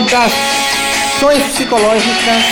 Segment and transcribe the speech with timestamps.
[0.00, 0.32] Saudações
[1.52, 2.42] psicológicas,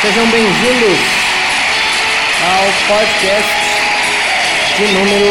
[0.00, 0.98] sejam bem-vindos
[2.46, 3.50] ao podcast
[4.76, 5.30] de número.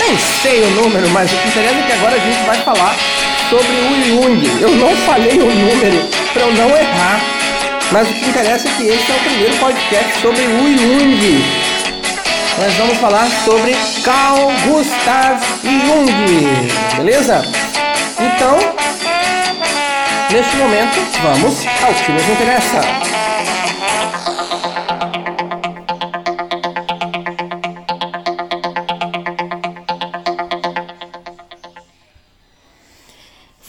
[0.00, 2.96] Nem sei o número, mas o que interessa é que agora a gente vai falar
[3.48, 4.60] sobre o Jung.
[4.60, 7.20] Eu não falei o número para eu não errar,
[7.92, 11.44] mas o que interessa é que esse é o primeiro podcast sobre o Jung.
[12.58, 17.63] Nós vamos falar sobre Carl Gustav Jung, beleza?
[18.24, 18.56] Então,
[20.32, 22.80] neste momento, vamos ao que nos interessa.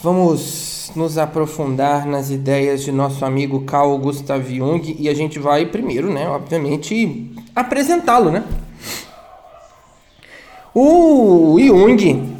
[0.01, 5.65] Vamos nos aprofundar nas ideias de nosso amigo Carl Gustav Jung e a gente vai
[5.65, 8.41] primeiro, né, obviamente, apresentá-lo, né?
[10.73, 12.37] O Jung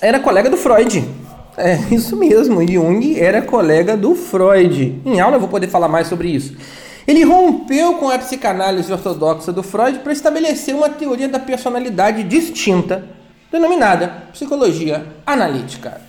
[0.00, 1.17] era colega do Freud.
[1.58, 5.00] É isso mesmo, Jung era colega do Freud.
[5.04, 6.56] Em aula eu vou poder falar mais sobre isso.
[7.06, 13.04] Ele rompeu com a psicanálise ortodoxa do Freud para estabelecer uma teoria da personalidade distinta,
[13.50, 16.00] denominada psicologia analítica.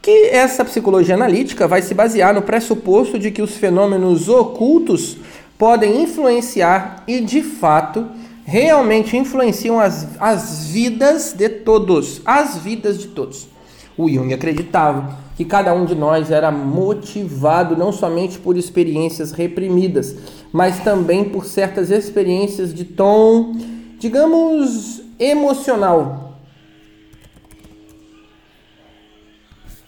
[0.00, 5.16] Que essa psicologia analítica vai se basear no pressuposto de que os fenômenos ocultos
[5.58, 8.06] podem influenciar e, de fato,
[8.44, 13.51] realmente influenciam as, as vidas de todos, as vidas de todos.
[13.96, 20.16] O Jung acreditava que cada um de nós era motivado não somente por experiências reprimidas,
[20.52, 23.56] mas também por certas experiências de tom,
[23.98, 26.38] digamos, emocional.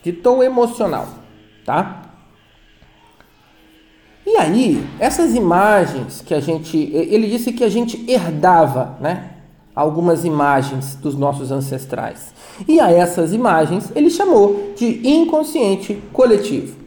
[0.02, 1.08] De tom emocional,
[1.64, 2.02] tá?
[4.26, 6.76] E aí, essas imagens que a gente.
[6.76, 9.33] Ele disse que a gente herdava, né?
[9.74, 12.32] Algumas imagens dos nossos ancestrais.
[12.68, 16.84] E a essas imagens ele chamou de inconsciente coletivo.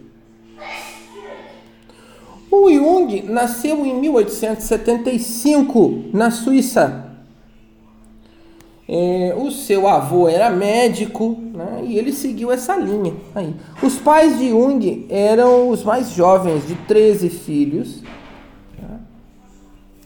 [2.50, 7.04] O Jung nasceu em 1875 na Suíça.
[8.90, 13.14] É, o seu avô era médico né, e ele seguiu essa linha.
[13.36, 13.54] Aí.
[13.84, 18.02] Os pais de Jung eram os mais jovens, de 13 filhos.
[18.82, 19.00] Né?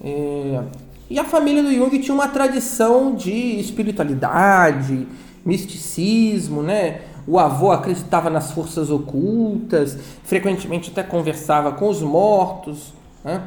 [0.03, 0.63] É,
[1.11, 5.05] e a família do Jung tinha uma tradição de espiritualidade,
[5.43, 7.01] misticismo, né?
[7.27, 12.93] O avô acreditava nas forças ocultas, frequentemente até conversava com os mortos.
[13.25, 13.43] Né?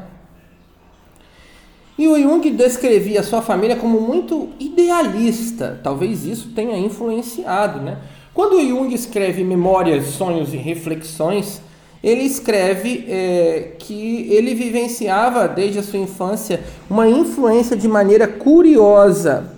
[1.97, 5.81] E o Jung descrevia a sua família como muito idealista.
[5.83, 7.81] Talvez isso tenha influenciado.
[7.81, 7.97] Né?
[8.35, 11.63] Quando o Jung escreve Memórias, Sonhos e Reflexões,
[12.05, 19.51] ele escreve é, que ele vivenciava desde a sua infância uma influência de maneira curiosa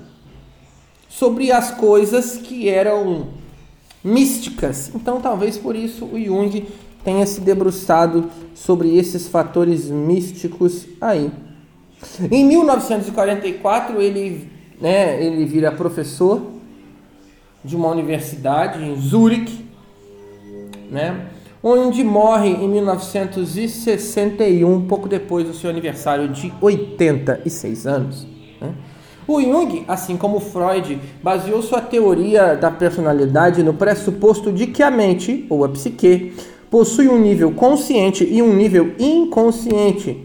[1.09, 3.31] sobre as coisas que eram
[4.05, 4.93] místicas.
[4.95, 6.65] Então, talvez por isso o Jung
[7.03, 11.33] tenha se debruçado sobre esses fatores místicos aí.
[12.31, 14.49] Em 1944, ele,
[14.81, 16.41] né, ele vira professor
[17.65, 19.67] de uma universidade em Zurique,
[20.89, 21.31] né,
[21.69, 28.25] onde morre em 1961, pouco depois do seu aniversário de 86 anos.
[28.61, 28.73] Né.
[29.27, 34.93] O Jung, assim como Freud, baseou sua teoria da personalidade no pressuposto de que a
[34.93, 36.35] mente, ou a psique,
[36.71, 40.25] possui um nível consciente e um nível inconsciente.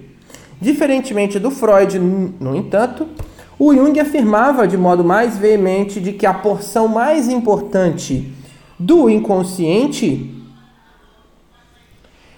[0.62, 3.08] Diferentemente do Freud, no entanto,
[3.58, 8.32] o Jung afirmava de modo mais veemente de que a porção mais importante
[8.78, 10.38] do inconsciente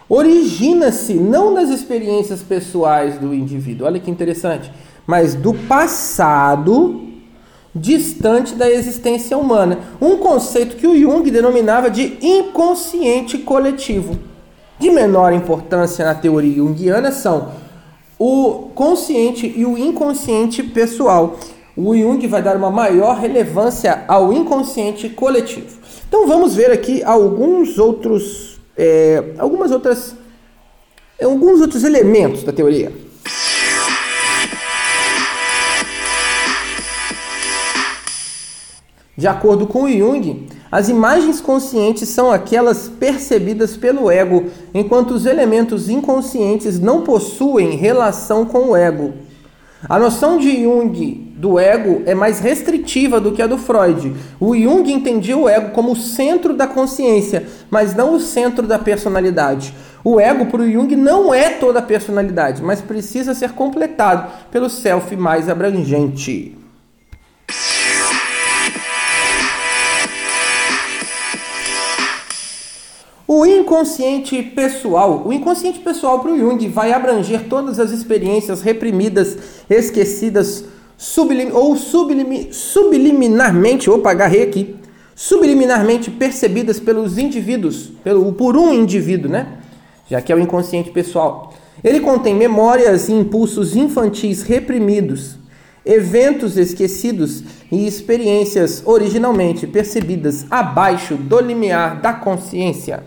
[0.07, 3.87] origina-se não das experiências pessoais do indivíduo.
[3.87, 4.71] Olha que interessante
[5.05, 7.01] mas do passado
[7.75, 9.79] distante da existência humana.
[9.99, 14.17] Um conceito que o Jung denominava de inconsciente coletivo.
[14.79, 17.49] De menor importância na teoria junguiana são
[18.19, 21.37] o consciente e o inconsciente pessoal.
[21.75, 25.79] O Jung vai dar uma maior relevância ao inconsciente coletivo.
[26.07, 30.15] Então vamos ver aqui alguns outros, é, algumas outras,
[31.21, 32.91] alguns outros elementos da teoria.
[39.15, 45.87] De acordo com Jung, as imagens conscientes são aquelas percebidas pelo ego, enquanto os elementos
[45.87, 49.13] inconscientes não possuem relação com o ego.
[49.87, 54.15] A noção de Jung do ego é mais restritiva do que a do Freud.
[54.39, 58.79] O Jung entendia o ego como o centro da consciência, mas não o centro da
[58.79, 59.73] personalidade.
[60.05, 64.69] O ego para o Jung não é toda a personalidade, mas precisa ser completado pelo
[64.69, 66.57] self mais abrangente.
[73.27, 75.23] O inconsciente pessoal.
[75.25, 79.37] O inconsciente pessoal para o Jung vai abranger todas as experiências reprimidas,
[79.69, 80.65] esquecidas,
[81.03, 84.75] sublim, ou sublim, subliminarmente, opa, agarrei aqui,
[85.13, 89.57] subliminarmente percebidas pelos indivíduos, pelo, por um indivíduo, né?
[90.09, 91.53] Já que é o inconsciente pessoal.
[91.83, 95.35] Ele contém memórias e impulsos infantis reprimidos,
[95.85, 103.03] eventos esquecidos e experiências originalmente percebidas abaixo do limiar da consciência.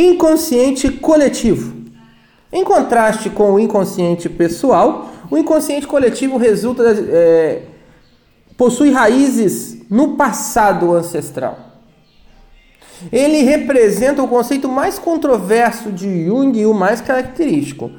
[0.00, 1.74] Inconsciente coletivo.
[2.50, 7.64] Em contraste com o inconsciente pessoal, o inconsciente coletivo resulta é,
[8.56, 11.58] possui raízes no passado ancestral.
[13.12, 17.90] Ele representa o conceito mais controverso de Jung e o mais característico.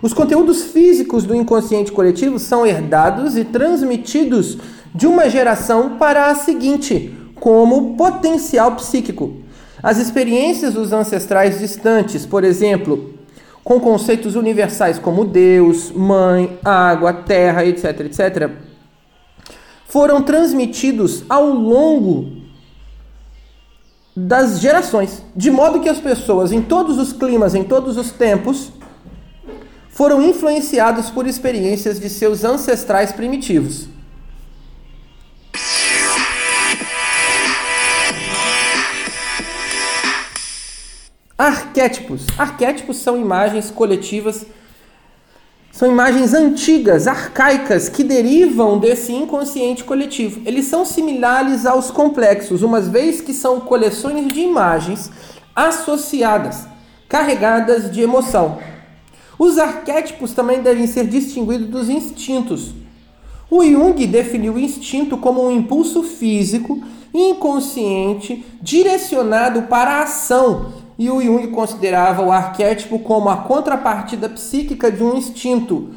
[0.00, 4.58] Os conteúdos físicos do inconsciente coletivo são herdados e transmitidos
[4.94, 9.47] de uma geração para a seguinte, como potencial psíquico.
[9.82, 13.14] As experiências dos ancestrais distantes, por exemplo,
[13.62, 18.50] com conceitos universais como Deus, mãe, água, terra, etc., etc.,
[19.86, 22.38] foram transmitidos ao longo
[24.16, 28.72] das gerações, de modo que as pessoas em todos os climas, em todos os tempos,
[29.88, 33.88] foram influenciados por experiências de seus ancestrais primitivos.
[41.38, 42.26] Arquétipos.
[42.36, 44.44] Arquétipos são imagens coletivas,
[45.70, 50.40] são imagens antigas, arcaicas, que derivam desse inconsciente coletivo.
[50.44, 55.12] Eles são similares aos complexos, uma vez que são coleções de imagens
[55.54, 56.66] associadas,
[57.08, 58.58] carregadas de emoção.
[59.38, 62.74] Os arquétipos também devem ser distinguidos dos instintos.
[63.48, 66.82] O Jung definiu o instinto como um impulso físico,
[67.14, 74.90] inconsciente, direcionado para a ação e o Jung considerava o arquétipo como a contrapartida psíquica
[74.90, 75.90] de um instinto.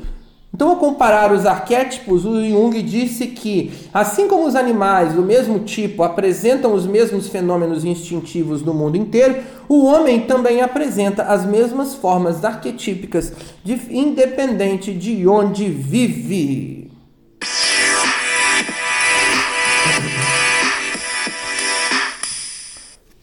[0.53, 5.59] Então, ao comparar os arquétipos, o Jung disse que, assim como os animais do mesmo
[5.59, 11.95] tipo apresentam os mesmos fenômenos instintivos no mundo inteiro, o homem também apresenta as mesmas
[11.95, 13.33] formas arquetípicas,
[13.63, 16.91] de, independente de onde vive.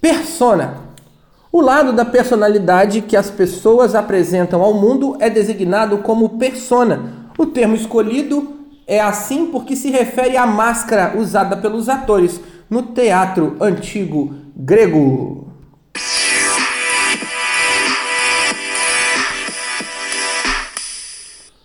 [0.00, 0.87] Persona
[1.58, 7.30] o lado da personalidade que as pessoas apresentam ao mundo é designado como persona.
[7.36, 8.56] O termo escolhido
[8.86, 12.40] é assim porque se refere à máscara usada pelos atores
[12.70, 15.48] no teatro antigo grego.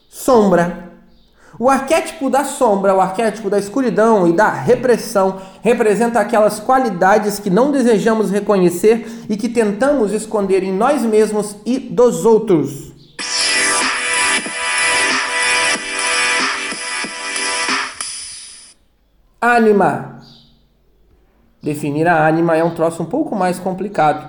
[0.09, 0.82] Sombra
[1.59, 7.49] o arquétipo da sombra, o arquétipo da escuridão e da repressão, representa aquelas qualidades que
[7.49, 12.91] não desejamos reconhecer e que tentamos esconder em nós mesmos e dos outros.
[19.39, 20.21] Ânima.
[21.61, 24.27] Definir a ânima é um troço um pouco mais complicado.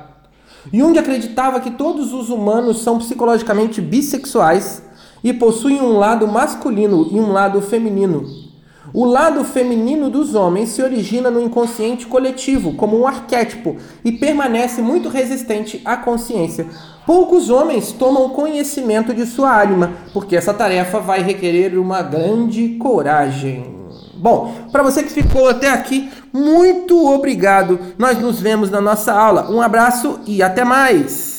[0.73, 4.83] Jung acreditava que todos os humanos são psicologicamente bissexuais
[5.25, 8.45] e possuem um lado masculino e um lado feminino.
[8.93, 14.83] O lado feminino dos homens se origina no inconsciente coletivo, como um arquétipo, e permanece
[14.83, 16.67] muito resistente à consciência.
[17.07, 23.75] Poucos homens tomam conhecimento de sua alma, porque essa tarefa vai requerer uma grande coragem.
[24.15, 27.79] Bom, para você que ficou até aqui, muito obrigado.
[27.99, 29.51] Nós nos vemos na nossa aula.
[29.51, 31.34] Um abraço e até mais!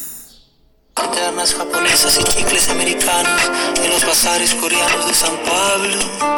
[1.54, 3.52] Japonesas y chicles americanos
[3.84, 6.36] en los bazares coreanos de San Pablo.